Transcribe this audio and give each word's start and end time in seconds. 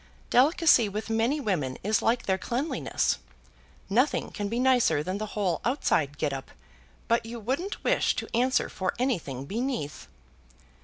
Delicacy 0.31 0.89
with 0.89 1.11
many 1.11 1.39
women 1.39 1.77
is 1.83 2.01
like 2.01 2.25
their 2.25 2.39
cleanliness. 2.39 3.19
Nothing 3.87 4.31
can 4.31 4.49
be 4.49 4.59
nicer 4.59 5.03
than 5.03 5.19
the 5.19 5.27
whole 5.37 5.61
outside 5.63 6.17
get 6.17 6.33
up, 6.33 6.49
but 7.07 7.23
you 7.23 7.39
wouldn't 7.39 7.83
wish 7.83 8.15
to 8.15 8.27
answer 8.35 8.67
for 8.67 8.95
anything 8.97 9.45
beneath." 9.45 10.07